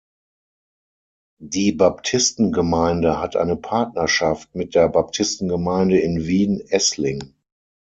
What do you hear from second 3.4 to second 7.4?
Partnerschaft mit der Baptistengemeinde in Wien-Essling.